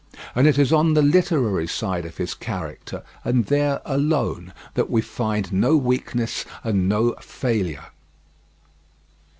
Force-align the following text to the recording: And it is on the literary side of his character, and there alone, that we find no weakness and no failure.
And 0.33 0.47
it 0.47 0.57
is 0.57 0.73
on 0.73 0.95
the 0.95 1.03
literary 1.03 1.67
side 1.67 2.05
of 2.07 2.17
his 2.17 2.33
character, 2.33 3.03
and 3.23 3.45
there 3.45 3.81
alone, 3.85 4.51
that 4.73 4.89
we 4.89 4.99
find 4.99 5.53
no 5.53 5.77
weakness 5.77 6.43
and 6.63 6.89
no 6.89 7.11
failure. 7.21 7.85